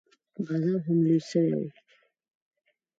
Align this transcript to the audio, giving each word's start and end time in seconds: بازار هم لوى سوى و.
بازار 0.45 0.79
هم 0.87 0.97
لوى 1.07 1.19
سوى 1.29 1.53
و. 1.65 1.75